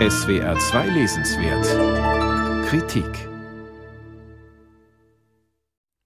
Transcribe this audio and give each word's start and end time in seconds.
SWR 0.00 0.58
2 0.58 0.88
Lesenswert 0.88 2.66
Kritik 2.66 3.28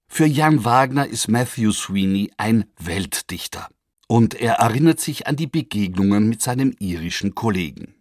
Für 0.08 0.26
Jan 0.26 0.66
Wagner 0.66 1.06
ist 1.06 1.28
Matthew 1.28 1.72
Sweeney 1.72 2.30
ein 2.36 2.66
Weltdichter. 2.78 3.68
Und 4.06 4.34
er 4.34 4.56
erinnert 4.56 5.00
sich 5.00 5.26
an 5.26 5.36
die 5.36 5.46
Begegnungen 5.46 6.28
mit 6.28 6.42
seinem 6.42 6.76
irischen 6.78 7.34
Kollegen. 7.34 7.94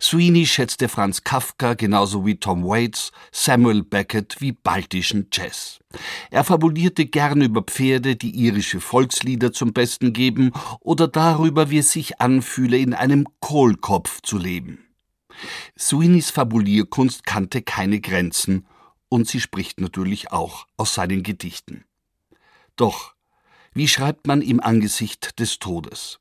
Sweeney 0.00 0.44
schätzte 0.44 0.88
Franz 0.88 1.22
Kafka 1.22 1.74
genauso 1.74 2.26
wie 2.26 2.40
Tom 2.40 2.64
Waits, 2.64 3.12
Samuel 3.30 3.84
Beckett 3.84 4.40
wie 4.40 4.50
baltischen 4.50 5.28
Jazz. 5.32 5.78
Er 6.32 6.42
fabulierte 6.42 7.06
gern 7.06 7.42
über 7.42 7.62
Pferde, 7.62 8.16
die 8.16 8.34
irische 8.34 8.80
Volkslieder 8.80 9.52
zum 9.52 9.72
Besten 9.72 10.12
geben 10.12 10.50
oder 10.80 11.06
darüber, 11.06 11.70
wie 11.70 11.78
es 11.78 11.92
sich 11.92 12.20
anfühle, 12.20 12.78
in 12.78 12.92
einem 12.92 13.28
Kohlkopf 13.38 14.20
zu 14.22 14.36
leben. 14.36 14.88
Sweeneys 15.78 16.30
Fabulierkunst 16.30 17.24
kannte 17.24 17.62
keine 17.62 18.00
Grenzen 18.00 18.66
und 19.08 19.28
sie 19.28 19.40
spricht 19.40 19.80
natürlich 19.80 20.32
auch 20.32 20.66
aus 20.76 20.94
seinen 20.94 21.22
Gedichten. 21.22 21.84
Doch, 22.76 23.14
wie 23.74 23.88
schreibt 23.88 24.26
man 24.26 24.42
im 24.42 24.60
Angesicht 24.60 25.38
des 25.38 25.58
Todes? 25.58 26.18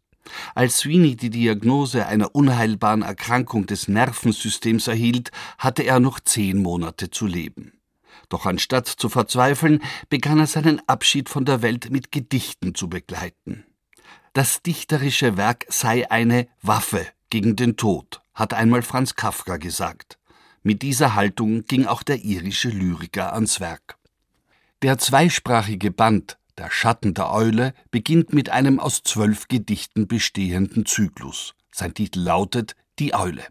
Als 0.55 0.79
Sweeney 0.79 1.15
die 1.15 1.29
Diagnose 1.29 2.05
einer 2.05 2.35
unheilbaren 2.35 3.01
Erkrankung 3.01 3.65
des 3.65 3.87
Nervensystems 3.87 4.87
erhielt, 4.87 5.31
hatte 5.57 5.83
er 5.83 5.99
noch 5.99 6.19
zehn 6.19 6.61
Monate 6.61 7.09
zu 7.09 7.25
leben. 7.25 7.73
Doch 8.29 8.45
anstatt 8.45 8.87
zu 8.87 9.09
verzweifeln, 9.09 9.81
begann 10.09 10.39
er 10.39 10.47
seinen 10.47 10.81
Abschied 10.87 11.27
von 11.27 11.45
der 11.45 11.61
Welt 11.61 11.89
mit 11.89 12.11
Gedichten 12.11 12.75
zu 12.75 12.87
begleiten. 12.89 13.65
Das 14.33 14.61
dichterische 14.61 15.35
Werk 15.35 15.65
sei 15.67 16.09
eine 16.09 16.47
Waffe 16.61 17.05
gegen 17.29 17.55
den 17.55 17.75
Tod, 17.75 18.20
hat 18.33 18.53
einmal 18.53 18.81
Franz 18.81 19.15
Kafka 19.15 19.57
gesagt. 19.57 20.17
Mit 20.63 20.81
dieser 20.81 21.15
Haltung 21.15 21.65
ging 21.65 21.85
auch 21.85 22.03
der 22.03 22.23
irische 22.23 22.69
Lyriker 22.69 23.33
ans 23.33 23.59
Werk. 23.59 23.97
Der 24.81 24.97
zweisprachige 24.97 25.91
Band 25.91 26.37
der 26.57 26.69
Schatten 26.69 27.13
der 27.13 27.31
Eule 27.31 27.73
beginnt 27.89 28.33
mit 28.33 28.49
einem 28.49 28.79
aus 28.79 29.01
zwölf 29.03 29.47
Gedichten 29.47 30.07
bestehenden 30.07 30.85
Zyklus. 30.85 31.55
Sein 31.71 31.93
Titel 31.93 32.19
lautet 32.19 32.75
Die 32.99 33.13
Eule. 33.13 33.43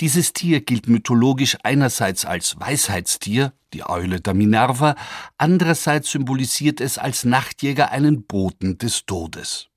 Dieses 0.00 0.32
Tier 0.32 0.62
gilt 0.62 0.88
mythologisch 0.88 1.58
einerseits 1.62 2.24
als 2.24 2.58
Weisheitstier, 2.58 3.52
die 3.74 3.84
Eule 3.84 4.20
der 4.20 4.34
Minerva, 4.34 4.96
andererseits 5.36 6.10
symbolisiert 6.10 6.80
es 6.80 6.96
als 6.96 7.24
Nachtjäger 7.24 7.90
einen 7.90 8.24
Boten 8.24 8.78
des 8.78 9.04
Todes. 9.04 9.68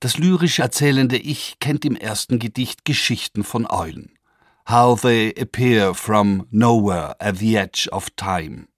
Das 0.00 0.18
lyrisch 0.18 0.58
erzählende 0.58 1.16
Ich 1.16 1.56
kennt 1.60 1.84
im 1.84 1.96
ersten 1.96 2.38
Gedicht 2.38 2.84
Geschichten 2.84 3.44
von 3.44 3.66
Eulen. 3.66 4.18
How 4.68 5.00
they 5.00 5.34
appear 5.38 5.94
from 5.94 6.46
nowhere 6.50 7.20
at 7.20 7.38
the 7.38 7.56
edge 7.56 7.88
of 7.90 8.10
time. 8.10 8.68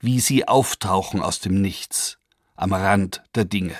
Wie 0.00 0.20
sie 0.20 0.46
auftauchen 0.46 1.22
aus 1.22 1.40
dem 1.40 1.60
Nichts, 1.60 2.18
am 2.56 2.72
Rand 2.72 3.22
der 3.34 3.44
Dinge. 3.44 3.76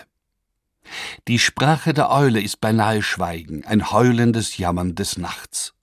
Die 1.29 1.39
Sprache 1.39 1.95
der 1.95 2.11
Eule 2.11 2.41
ist 2.41 2.61
beinahe 2.61 3.03
Schweigen, 3.03 3.65
ein 3.65 3.91
heulendes 3.91 4.59
Jammern 4.59 4.95
des 4.95 5.17
Nachts. 5.17 5.75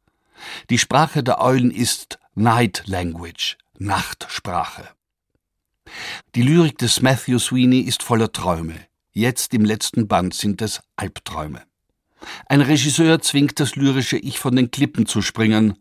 Die 0.70 0.78
Sprache 0.78 1.24
der 1.24 1.42
Eulen 1.42 1.72
ist 1.72 2.20
Night 2.36 2.84
Language, 2.86 3.58
Nachtsprache. 3.78 4.90
Die 6.36 6.44
Lyrik 6.44 6.78
des 6.78 7.02
Matthew 7.02 7.40
Sweeney 7.40 7.82
ist 7.82 8.04
voller 8.04 8.32
Träume. 8.32 8.76
Jetzt 9.12 9.54
im 9.54 9.66
letzten 9.66 10.08
Band 10.08 10.34
sind 10.34 10.62
es 10.62 10.82
Albträume. 10.96 11.64
Ein 12.48 12.62
Regisseur 12.62 13.22
zwingt 13.22 13.60
das 13.60 13.76
lyrische 13.76 14.18
Ich 14.18 14.40
von 14.40 14.56
den 14.56 14.72
Klippen 14.72 15.06
zu 15.06 15.22
springen. 15.22 15.78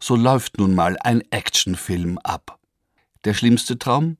So 0.00 0.16
läuft 0.16 0.58
nun 0.58 0.74
mal 0.74 0.96
ein 0.98 1.22
Actionfilm 1.30 2.18
ab. 2.18 2.58
Der 3.24 3.34
schlimmste 3.34 3.78
Traum? 3.78 4.16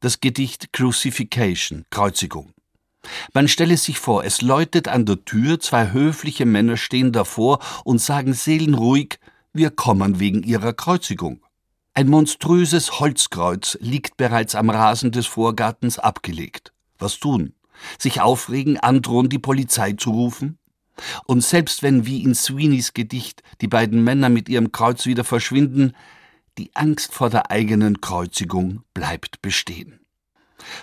das 0.00 0.20
Gedicht 0.20 0.72
Crucifixion, 0.72 1.84
Kreuzigung. 1.90 2.52
Man 3.32 3.48
stelle 3.48 3.76
sich 3.76 3.98
vor, 3.98 4.24
es 4.24 4.42
läutet 4.42 4.88
an 4.88 5.06
der 5.06 5.24
Tür, 5.24 5.60
zwei 5.60 5.92
höfliche 5.92 6.46
Männer 6.46 6.76
stehen 6.76 7.12
davor 7.12 7.60
und 7.84 8.00
sagen 8.00 8.34
seelenruhig, 8.34 9.18
wir 9.52 9.70
kommen 9.70 10.20
wegen 10.20 10.42
ihrer 10.42 10.72
Kreuzigung. 10.72 11.42
Ein 11.92 12.08
monströses 12.08 13.00
Holzkreuz 13.00 13.76
liegt 13.80 14.16
bereits 14.16 14.54
am 14.54 14.70
Rasen 14.70 15.12
des 15.12 15.26
Vorgartens 15.26 15.98
abgelegt. 15.98 16.72
Was 16.98 17.18
tun? 17.18 17.54
Sich 17.98 18.20
aufregen, 18.20 18.78
androhen, 18.78 19.28
die 19.28 19.38
Polizei 19.38 19.92
zu 19.92 20.10
rufen? 20.10 20.58
Und 21.24 21.42
selbst 21.42 21.82
wenn 21.82 22.06
wie 22.06 22.22
in 22.22 22.34
Sweeneys 22.34 22.92
Gedicht 22.92 23.42
die 23.60 23.68
beiden 23.68 24.04
Männer 24.04 24.28
mit 24.28 24.48
ihrem 24.48 24.72
Kreuz 24.72 25.06
wieder 25.06 25.24
verschwinden, 25.24 25.92
die 26.58 26.70
Angst 26.74 27.14
vor 27.14 27.30
der 27.30 27.50
eigenen 27.50 28.00
Kreuzigung 28.00 28.82
bleibt 28.92 29.40
bestehen. 29.40 30.00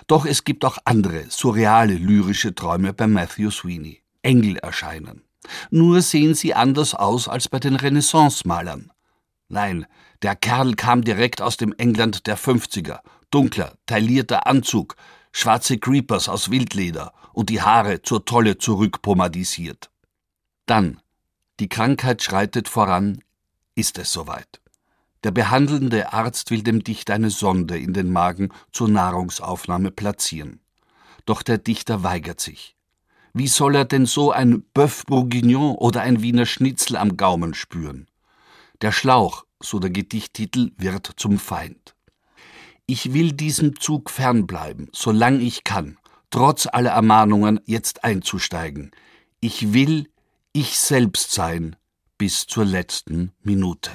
Doch 0.06 0.26
es 0.26 0.44
gibt 0.44 0.64
auch 0.64 0.78
andere, 0.84 1.26
surreale 1.28 1.94
lyrische 1.94 2.54
Träume 2.54 2.92
bei 2.92 3.06
Matthew 3.06 3.50
Sweeney. 3.50 4.02
Engel 4.22 4.56
erscheinen. 4.56 5.22
Nur 5.70 6.02
sehen 6.02 6.34
sie 6.34 6.54
anders 6.54 6.94
aus 6.94 7.28
als 7.28 7.48
bei 7.48 7.60
den 7.60 7.76
Renaissance-Malern. 7.76 8.90
Nein, 9.48 9.86
der 10.22 10.36
Kerl 10.36 10.74
kam 10.74 11.02
direkt 11.02 11.40
aus 11.40 11.56
dem 11.56 11.72
England 11.78 12.26
der 12.26 12.36
50er. 12.36 13.00
Dunkler, 13.30 13.74
taillierter 13.86 14.46
Anzug, 14.46 14.96
schwarze 15.32 15.78
Creepers 15.78 16.28
aus 16.28 16.50
Wildleder 16.50 17.12
und 17.32 17.50
die 17.50 17.62
Haare 17.62 18.02
zur 18.02 18.24
Tolle 18.24 18.58
zurückpomadisiert. 18.58 19.90
Dann, 20.66 21.00
die 21.60 21.68
Krankheit 21.68 22.22
schreitet 22.22 22.68
voran, 22.68 23.22
ist 23.74 23.98
es 23.98 24.12
soweit. 24.12 24.60
Der 25.24 25.30
behandelnde 25.32 26.12
Arzt 26.12 26.50
will 26.50 26.62
dem 26.62 26.84
Dichter 26.84 27.14
eine 27.14 27.30
Sonde 27.30 27.78
in 27.78 27.92
den 27.92 28.10
Magen 28.12 28.50
zur 28.70 28.88
Nahrungsaufnahme 28.88 29.90
platzieren. 29.90 30.60
Doch 31.26 31.42
der 31.42 31.58
Dichter 31.58 32.02
weigert 32.02 32.40
sich. 32.40 32.76
Wie 33.34 33.48
soll 33.48 33.74
er 33.74 33.84
denn 33.84 34.06
so 34.06 34.32
ein 34.32 34.64
Bœuf 34.74 35.06
Bourguignon 35.06 35.74
oder 35.76 36.02
ein 36.02 36.22
Wiener 36.22 36.46
Schnitzel 36.46 36.96
am 36.96 37.16
Gaumen 37.16 37.54
spüren? 37.54 38.08
Der 38.80 38.92
Schlauch, 38.92 39.44
so 39.60 39.78
der 39.78 39.90
Gedichttitel, 39.90 40.72
wird 40.76 41.12
zum 41.16 41.38
Feind. 41.38 41.94
Ich 42.90 43.12
will 43.12 43.32
diesem 43.32 43.78
Zug 43.78 44.08
fernbleiben, 44.08 44.88
solang 44.94 45.42
ich 45.42 45.62
kann, 45.62 45.98
trotz 46.30 46.66
aller 46.66 46.92
Ermahnungen 46.92 47.60
jetzt 47.66 48.02
einzusteigen. 48.02 48.92
Ich 49.40 49.74
will 49.74 50.08
ich 50.54 50.78
selbst 50.78 51.32
sein 51.32 51.76
bis 52.16 52.46
zur 52.46 52.64
letzten 52.64 53.32
Minute. 53.42 53.90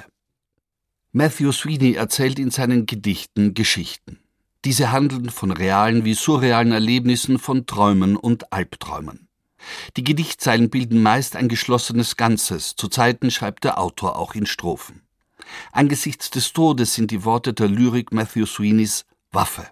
Matthew 1.10 1.50
Sweeney 1.50 1.94
erzählt 1.94 2.38
in 2.38 2.52
seinen 2.52 2.86
Gedichten 2.86 3.54
Geschichten. 3.54 4.20
Diese 4.64 4.92
handeln 4.92 5.28
von 5.30 5.50
realen 5.50 6.04
wie 6.04 6.14
surrealen 6.14 6.70
Erlebnissen, 6.70 7.40
von 7.40 7.66
Träumen 7.66 8.14
und 8.14 8.52
Albträumen. 8.52 9.26
Die 9.96 10.04
Gedichtzeilen 10.04 10.70
bilden 10.70 11.02
meist 11.02 11.34
ein 11.34 11.48
geschlossenes 11.48 12.16
Ganzes, 12.16 12.76
zu 12.76 12.86
Zeiten 12.86 13.32
schreibt 13.32 13.64
der 13.64 13.78
Autor 13.78 14.16
auch 14.16 14.36
in 14.36 14.46
Strophen. 14.46 15.02
Angesichts 15.72 16.30
des 16.30 16.52
Todes 16.52 16.94
sind 16.94 17.10
die 17.10 17.24
Worte 17.24 17.52
der 17.52 17.68
Lyrik 17.68 18.12
Matthew 18.12 18.46
Sweeneys 18.46 19.04
Waffe. 19.32 19.66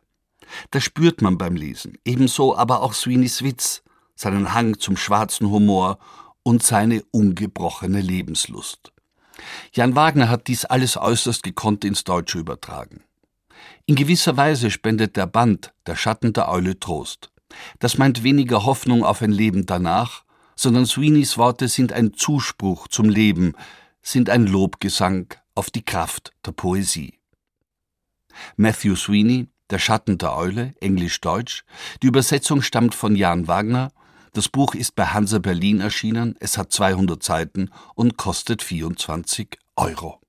Das 0.70 0.84
spürt 0.84 1.22
man 1.22 1.38
beim 1.38 1.56
Lesen, 1.56 1.98
ebenso 2.04 2.56
aber 2.56 2.82
auch 2.82 2.92
Sweeneys 2.92 3.42
Witz, 3.42 3.82
seinen 4.14 4.54
Hang 4.54 4.78
zum 4.78 4.96
schwarzen 4.96 5.50
Humor 5.50 5.98
und 6.42 6.62
seine 6.62 7.02
ungebrochene 7.10 8.00
Lebenslust. 8.00 8.92
Jan 9.72 9.94
Wagner 9.94 10.28
hat 10.28 10.48
dies 10.48 10.64
alles 10.64 10.96
äußerst 10.96 11.42
gekonnt 11.42 11.84
ins 11.84 12.04
Deutsche 12.04 12.38
übertragen. 12.38 13.02
In 13.86 13.94
gewisser 13.94 14.36
Weise 14.36 14.70
spendet 14.70 15.16
der 15.16 15.26
Band 15.26 15.72
Der 15.86 15.96
Schatten 15.96 16.32
der 16.32 16.48
Eule 16.48 16.78
Trost. 16.78 17.30
Das 17.78 17.98
meint 17.98 18.22
weniger 18.22 18.64
Hoffnung 18.64 19.04
auf 19.04 19.22
ein 19.22 19.32
Leben 19.32 19.66
danach, 19.66 20.24
sondern 20.56 20.86
Sweeneys 20.86 21.38
Worte 21.38 21.68
sind 21.68 21.92
ein 21.92 22.14
Zuspruch 22.14 22.88
zum 22.88 23.08
Leben, 23.08 23.54
sind 24.02 24.30
ein 24.30 24.46
Lobgesang 24.46 25.34
auf 25.54 25.70
die 25.70 25.84
Kraft 25.84 26.32
der 26.44 26.52
Poesie. 26.52 27.19
Matthew 28.56 28.96
Sweeney, 28.96 29.49
Der 29.70 29.78
Schatten 29.78 30.19
der 30.19 30.37
Eule, 30.37 30.75
Englisch-Deutsch. 30.81 31.64
Die 32.02 32.06
Übersetzung 32.06 32.60
stammt 32.60 32.94
von 32.94 33.16
Jan 33.16 33.49
Wagner 33.49 33.90
das 34.34 34.49
Buch 34.49 34.75
ist 34.75 34.94
bei 34.94 35.04
Hansa 35.04 35.38
Berlin 35.38 35.82
erschienen, 35.82 36.37
es 36.40 36.56
hat 36.56 36.72
200 36.72 37.22
Seiten 37.22 37.70
und 37.94 38.16
kostet 38.16 38.62
24 38.62 39.58
Euro. 39.76 40.21